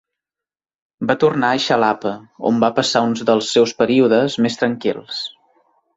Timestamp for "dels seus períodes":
3.31-4.39